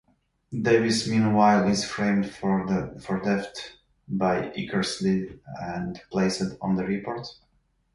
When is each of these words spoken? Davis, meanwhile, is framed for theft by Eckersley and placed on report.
Davis, 0.59 1.07
meanwhile, 1.07 1.67
is 1.67 1.85
framed 1.85 2.27
for 2.27 2.67
theft 3.23 3.77
by 4.07 4.47
Eckersley 4.57 5.37
and 5.61 6.01
placed 6.11 6.41
on 6.59 6.75
report. 6.75 7.27